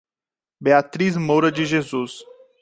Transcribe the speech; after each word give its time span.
Beatriz 0.59 1.15
Moura 1.15 1.51
de 1.51 1.63
Jesus 1.63 2.23